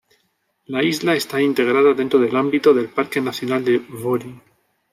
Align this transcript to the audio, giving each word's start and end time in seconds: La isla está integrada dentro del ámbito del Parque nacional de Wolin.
La 0.65 0.81
isla 0.83 1.13
está 1.13 1.39
integrada 1.39 1.93
dentro 1.93 2.17
del 2.19 2.35
ámbito 2.35 2.73
del 2.73 2.89
Parque 2.89 3.21
nacional 3.21 3.63
de 3.63 3.77
Wolin. 3.77 4.41